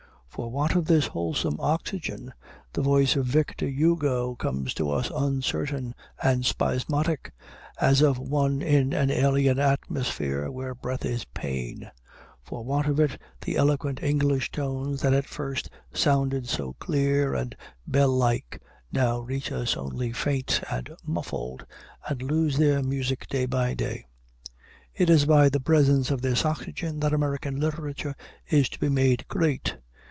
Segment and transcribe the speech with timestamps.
[0.33, 2.33] For want of this wholesome oxygen,
[2.71, 5.93] the voice of Victor Hugo comes to us uncertain
[6.23, 7.33] and spasmodic,
[7.81, 11.91] as of one in an alien atmosphere where breath is pain;
[12.41, 17.53] for want of it, the eloquent English tones that at first sounded so clear and
[17.85, 21.65] bell like now reach us only faint and muffled,
[22.07, 24.05] and lose their music day by day.
[24.95, 28.15] It is by the presence of this oxygen that American literature
[28.47, 29.75] is to be made great.